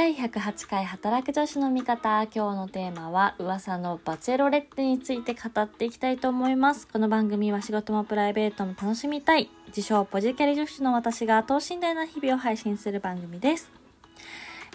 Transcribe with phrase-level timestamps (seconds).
[0.00, 2.22] 第108回働く女子の味方。
[2.34, 6.88] 今日のテーマは噂のバチェロレッテについて語っていきたいと思います。
[6.88, 9.50] この番組は仕事もプライベートも楽しみたい。
[9.66, 13.70] 自称ポジキャリ女子の私が等身大な日々を配信する番組です。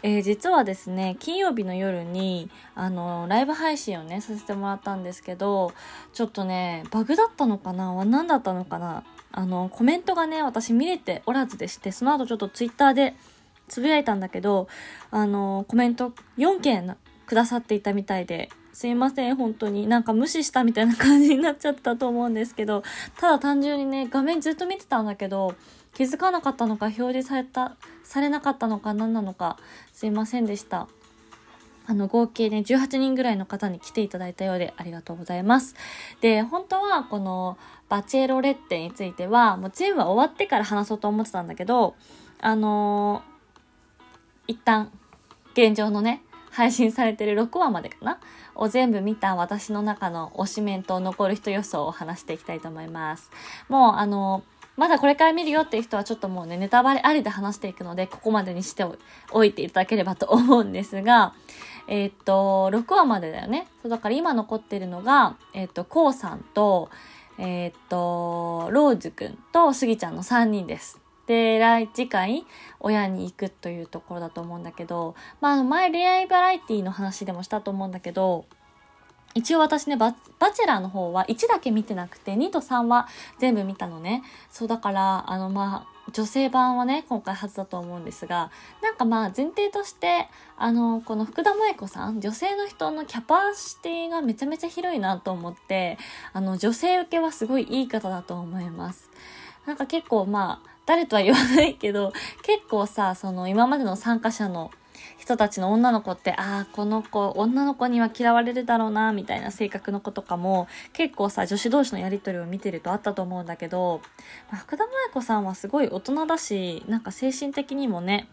[0.03, 5.73] えー、実はですね、金曜日の夜に、あの、ライブ配信をね、させてもらったんですけど、
[6.13, 8.05] ちょっとね、バグだったのかな？
[8.05, 9.03] 何だったのかな？
[9.31, 13.15] あの、コメントがね、私見れておらずでして、その後ちょっとツイッターで、
[13.67, 14.67] つぶやいたんだけど、
[15.11, 19.87] あの、コメント4件くださっていたみたいで、すいません、本当に。
[19.87, 22.83] なんか無視したみたいな感じになっちゃったと思うんですけど、
[23.17, 25.55] ただ単純にね、画面ずっと見てたんだけど、
[25.93, 29.57] 気づかなかったのか、表示された、されなかったのか、何なのか、
[29.93, 30.89] すいませんでした。
[31.87, 35.75] あの、合計ね、18人ぐらいの方に来ていただいたようでありがとうございます。
[36.19, 41.95] で、本当はこのバチェロレッテについては、もう全部終わってから話そうと思ってたんだけど、
[42.41, 43.34] あのー
[44.47, 44.91] 一旦
[45.53, 48.19] 現状のね配信されてる6話までかな？
[48.55, 53.29] を全部見た私の中の推しメンと残る人予想を話していきたいと思います。
[53.67, 54.43] もうあの
[54.77, 58.85] まだこれから見るよっていう人はちょっともうね、ネタバレありで話していくので、ここまでにして
[59.31, 61.33] おいていただければと思うんですが、
[61.87, 63.67] えー、っと、6話までだよね？
[63.81, 66.89] そう、だから今残ってるのが、えー、っと、こうさんと、
[67.37, 70.99] えー、っと、ローズくんとスギちゃんの3人です。
[71.27, 72.45] で、来、次回、
[72.79, 78.45] 親に行くというところだと思うんだけど、まあ、前恋愛バラエティの話でもしたと思うんだけど、
[79.35, 84.23] 一応私ねバ、バチェラーの方は1だけ見てなくて、2と3は全部見たのね。
[84.49, 88.49] そうだから、あの、まあ、女性版はね、今回初だと思うんですが、
[88.81, 95.97] なんかまあ前提として、あの、この福田萌子さん、女性の人のキャパシティがめちゃめちゃ広いなと思って、
[96.31, 99.09] あの、女性受けはすごいいい方だと思います。
[99.65, 102.13] なんか結構まあ、誰とは言わないけど、
[102.43, 104.71] 結構さ、その今までの参加者の
[105.17, 114.01] 人たちの女の子って、ああ、この子、女の子には嫌われるだろうな、みたいな性格の子とかも、結構さ、女子同士のやりとりを見てるとあったと思うんだけど、
[114.51, 118.27] まあ、福田萌子さんはすごい大人だし、なんか精神的にもね、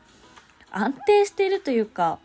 [0.70, 2.18] 安定しているというか、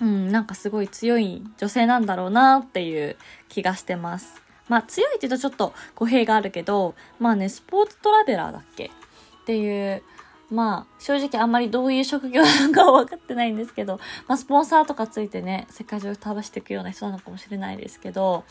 [0.00, 3.16] うん、なんかすごい強い女性なんだろうなっていう
[3.48, 4.41] 気がしてます。
[4.72, 8.86] まあ強いって言うとちょっと語弊があるけど、まあね、スポーツトラベラーだっけ？
[8.86, 10.02] っていう、
[10.50, 18.44] まあ、正直あんまりどういう職業なのかは分かってないんですけど、まあ、スポンサーとかついてね、世界中を旅していくような人なのかもしれないですけど、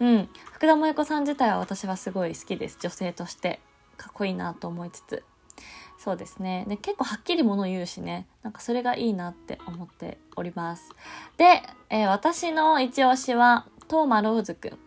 [0.00, 2.78] うん、福田萌子さん自体は私はすごい好きです。
[2.80, 3.60] 女性として。
[3.96, 5.24] かっこいいなと思いつつ。
[5.98, 6.64] そうですね。
[6.68, 8.28] で、結構はっきりもの言うしね。
[8.44, 10.90] なんかそれがいいなって思っております。
[11.36, 14.78] で、えー、私の一押しは、トーマローズくん。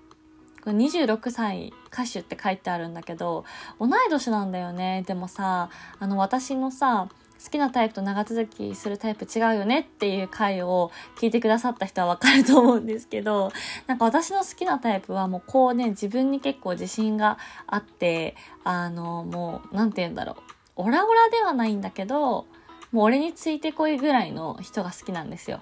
[0.66, 3.46] 26歳歌手って書いてあるんだけど、
[3.80, 5.04] 同い年なんだよね。
[5.08, 7.10] でもさ、あの私のさ、
[7.44, 13.52] 好きなタイプと長続きするタイプ違うよねっていう回を聞いてくださった人はわかると思うんですけど、
[13.88, 20.36] なんか私の好きなタイプはもうこうね、自分に結構自信があって、あの、もう、なんて言うんだろう。
[20.76, 22.46] オラオラではないんだけど、
[22.92, 25.62] もう俺についてこいぐらいの人が好きなんですよ。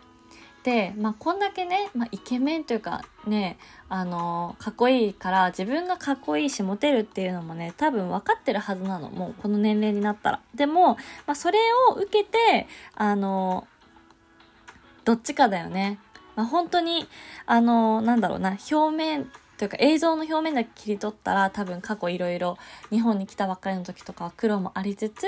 [0.70, 3.58] で、まあ、こんだけね、まあ、イケメンというかね、
[3.90, 9.10] あの、かっこいいから自分がかっこいいしモテるっていうのもね、多分分かってるはずなの。
[9.10, 10.42] もうこの年齢になったら。
[10.54, 10.90] でも、
[11.26, 11.58] まあ、それ
[11.90, 13.68] を受けて、あの、
[15.06, 15.98] どっちかだよね。
[16.36, 17.08] まあ、本当に、
[17.48, 22.58] あの、なんだろうな、表面というか映像の表面だけ切り取ったら多分過去いろいろ
[22.92, 25.26] 日本に来たばっかりの時とかは苦労もありつつ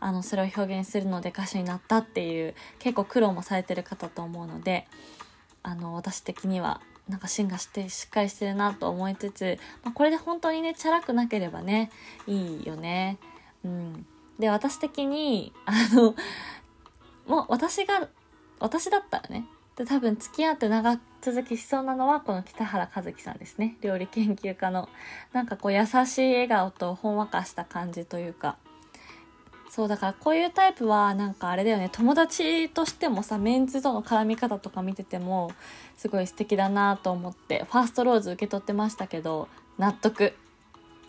[0.00, 4.86] あのそれを表現するので歌手になったっていう結構苦労もされてる方と思うので
[5.62, 11.90] あの私的にはなんか芯がしてしっかりしてるなと思いつつ、まあ、これで本当にねチャラくなければね
[12.26, 13.16] いいよね。
[13.64, 14.06] うん、
[14.38, 16.14] で私的にあの
[17.26, 18.08] もう私が
[18.58, 23.76] 私だったらねで多分付き合って長続きしそうなのはこの北原和樹さんですね。
[23.82, 24.88] 料理研究家の。
[25.32, 28.56] なんかこう優しい笑顔とほんわかした感じというか。
[29.70, 31.88] そうだからこういうタイプはなんかあれだよね。
[31.92, 35.52] 友達としてもさメンズとの絡み方とか見てても
[35.96, 39.48] すごい素敵だなと思ってファーストローズ受け取ってましたけど
[39.78, 40.34] 納得。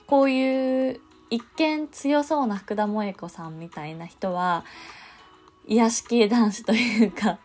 [0.06, 1.00] こういう
[1.30, 4.66] 一見強そうな福田萌子さんみたいな人は
[5.66, 7.40] 癒し系男子というか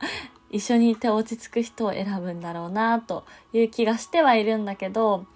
[0.57, 5.27] 一緒にいて落ち着く人を選ぶんだろうなという気がしてはいるんだけど、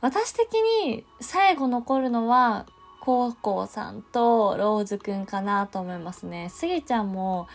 [0.00, 0.54] 私的
[0.84, 2.66] に最後残るのは、
[3.00, 6.48] コウコウさんとローズくんかなと思いますね。
[6.50, 7.48] スギちゃんも、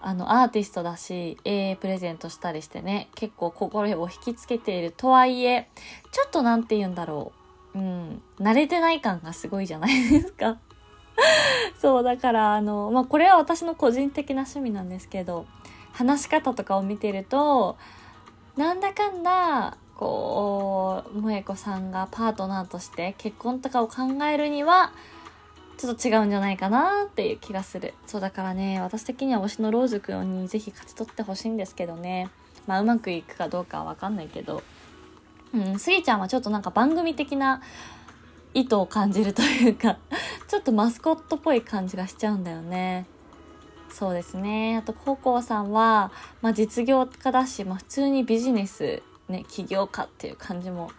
[0.00, 5.68] あの、アーティストだし、A プレゼントしたりしてね、結構心を引きつけているとはいえ、
[6.12, 7.32] ちょっとなんて言うんだろ
[7.74, 7.78] う。
[7.78, 10.58] うん、慣れてない感がすごいじゃないですか。
[11.80, 15.46] そう、だから、あの、まあ、これは私の個人的な趣味なんですけど、
[15.94, 17.78] 話し方とかを見てると
[18.56, 24.92] なんだかんだこう萌子さんがパートナーとして結婚とかを考えるには
[25.76, 27.94] ちょっと違うんじゃないかなっていう気がする。
[28.06, 32.28] そうだからね私的には推しのローズくんにぜひ勝ち取ってほしいんですけどね。
[32.66, 34.62] まあうまくいくかどうかは分かんないけど。
[35.52, 37.62] うんスギちゃんはちょっとなんか番組的な
[38.54, 39.98] 意図を感じるというか
[40.48, 43.06] ちょっとマスコットっぽい感じがしちゃうんだよね。
[43.94, 44.76] そうですね。
[44.76, 46.10] あと高校さんは、
[46.42, 50.90] まあ、実業家だし、まあ、普通にビジネスね起業家っていう感じも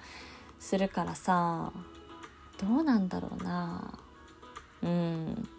[0.59, 1.73] するからさ
[2.57, 3.99] どうなんだろうな。
[4.81, 5.49] うん。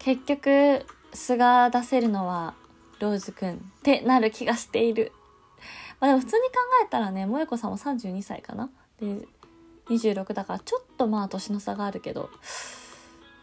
[0.00, 0.84] 結局
[1.14, 2.54] 素が出せるのは
[2.98, 5.12] ローズくんってなる気がしている。
[6.00, 6.54] まあでも普通に考
[6.84, 8.68] えたらね萌子さんも32歳かな。
[9.00, 9.28] で
[9.90, 12.30] 26だからちょっとまあ年の差があるけど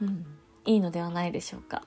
[0.02, 0.26] うん
[0.66, 1.84] いいのではないでしょうか。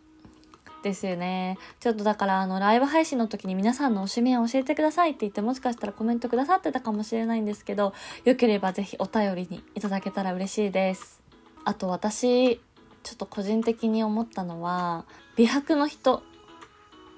[0.83, 1.59] ですよね。
[1.81, 7.93] ちょっとだからあのライブ配信の時に皆さんの推しメン教えてくださいって言ってもしかしたらコメントくださってたかもしれないんですけど、
[8.25, 11.21] よければぜひお便りにいただけたら嬉しいです。
[11.65, 12.57] あと私、
[13.03, 15.05] ちょっと個人的に思ったのは、
[15.37, 16.23] 美白の人、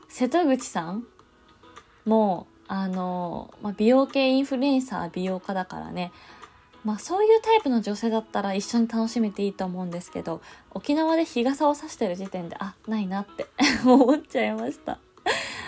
[0.08, 1.06] 瀬戸口さん
[2.04, 6.12] もあの、まあ、美容系インフルエンサー美容家だからね、
[6.84, 10.40] まあそういうタイプの女性だったら一緒に楽しめていいと思うんですけど、
[10.70, 13.46] 沖縄で日傘を差してる時点で、あ、ないなって
[13.84, 14.98] 思っちゃいました。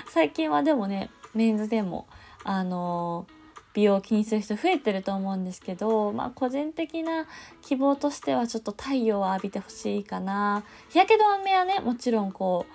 [0.08, 2.06] 最近はでもね、メンズでも、
[2.44, 3.32] あのー、
[3.74, 7.26] 美容を気にする人増えてると思うんですけど、まあ個人的な
[7.62, 10.62] 希望としてはちょっと太陽を浴びてほしいかな。
[10.90, 12.66] 日焼け止めはね、もちろんこ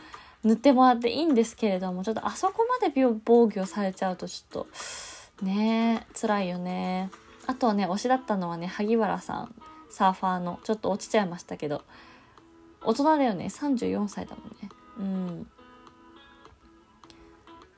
[0.44, 2.94] う、塗ってもらっていいんですけれども、ちょっとあそこまで
[3.24, 7.12] 防御されちゃうとちょっと、ね辛いよね。
[7.48, 9.56] あとはね推しだったのはね萩原さん
[9.90, 10.60] サーファーの。
[10.64, 11.84] ちょっと落ちちゃいましたけど
[12.84, 14.70] 大人だよね34歳だもんね。
[15.00, 15.48] うん。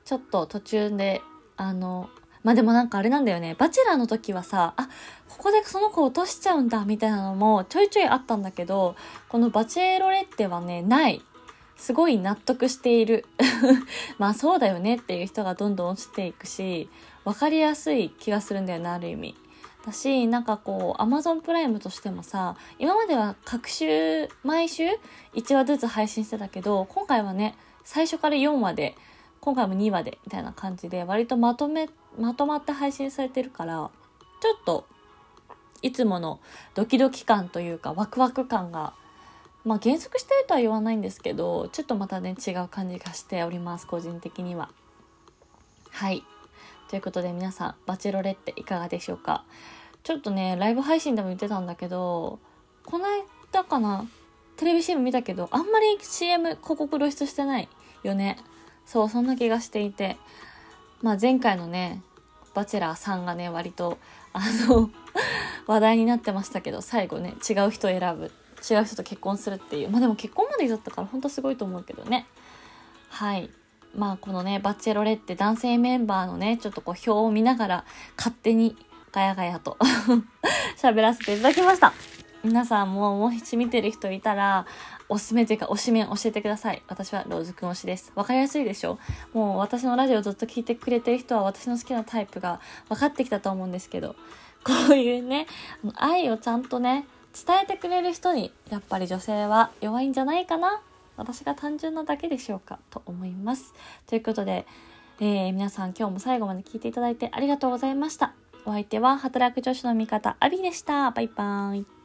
[0.03, 1.21] ちょっと途中で
[1.55, 2.09] あの
[2.43, 3.55] まあでもなんかあれなんだよね。
[3.57, 4.89] バチェラーの時はさあ
[5.27, 8.95] ここでその子落としちゃうんだみたいなのもちょいちょいあったんだけど
[9.27, 11.21] このバチェロレッテはねない。
[11.77, 13.25] すごい納得している。
[14.17, 16.89] まあそうだよねっていう人がどんどん落ちていくし
[17.23, 19.35] 分かりやすい気がするんだよねある意味。
[19.85, 24.83] だしなんかこう Amazon プライムとしてもさ今までは各週毎週
[25.35, 28.95] 1話ずつ配信してたけど今回はね最初から4話で
[29.39, 31.89] 今回も2話でみたいな感じで割とまとめ
[32.19, 33.89] まとまって配信されてるから
[34.41, 34.85] ちょっと
[35.81, 36.39] いつもの
[36.75, 38.93] ドキドキ感というかワクワク感が
[39.63, 44.69] まあ減速してるとは言わないんですけどちょっとまたね違う感じがしております個人的には。
[45.91, 46.23] はい。
[46.89, 49.43] ということで皆さん、バチェロレっていかがでしょうか？
[50.03, 52.39] ちょっとね、ライブ配信でも言ってたんだけど、
[52.83, 53.05] この
[53.53, 54.07] 間かな
[54.57, 57.69] テレビ CM 見たけど、あんまり CM 広告露出してない
[58.01, 58.37] よね。
[58.87, 60.17] そう、そんな気がしていて。
[61.03, 62.01] まあ前回のね、
[62.55, 63.99] バチェラーさんがね、割と、
[64.33, 64.89] あの
[65.67, 68.31] 話題になってましたけど、最後ね、違う人を選ぶ。
[68.69, 69.91] 違う人と結婚するっていう。
[69.91, 72.25] まあでも結婚までだったから、ほんとすごいと思うけどね。
[73.09, 73.51] はい。
[73.95, 77.85] まあこのね、バチェロレって男性メンバーのね、ちょっとこう表を見ながら
[78.17, 78.75] 勝手に
[79.11, 79.77] ガヤガヤと
[80.77, 81.93] 喋らせていただきました。
[82.43, 84.65] 皆さんももし見てる人いたら、
[85.09, 86.81] おすすめというか推しメン教えてください。
[86.87, 88.13] 私はローズくん推しです。
[88.15, 88.97] わかりやすいでしょ？
[89.33, 94.15] もう私のラジオずっと聞いてくれてる人は私の好きなタイプが分かってきたと思うんですけど、
[94.63, 95.47] こういうね、
[95.95, 97.05] 愛をちゃんとね、
[97.45, 100.81] 伝えてくれる人に、やっぱり女性は弱いんじゃないかな
[101.19, 102.79] 私が単純なだけでしょうか？
[102.89, 103.73] と思います。
[104.07, 104.65] ということで、
[105.19, 108.33] えー、皆さん今日も最後まで聞いていただいてありがとうございました。
[108.65, 111.11] お相手は働く女子の味方、アビでした。
[111.11, 111.98] バイバーイ。